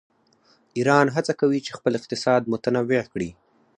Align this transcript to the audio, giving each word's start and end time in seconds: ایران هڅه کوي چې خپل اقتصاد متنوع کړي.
ایران 0.77 1.05
هڅه 1.15 1.33
کوي 1.41 1.59
چې 1.65 1.71
خپل 1.77 1.93
اقتصاد 1.99 2.41
متنوع 2.51 3.03
کړي. 3.13 3.29